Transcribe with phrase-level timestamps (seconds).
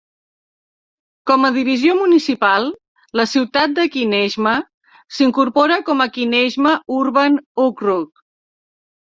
[1.31, 2.65] Com a divisió municipal,
[3.21, 4.55] la ciutat de Kineshma
[5.19, 7.39] s'incorpora com a Kineshma Urban
[7.69, 8.11] Okrug.